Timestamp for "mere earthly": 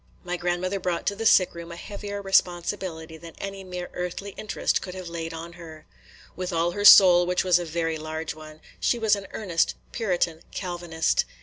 3.63-4.31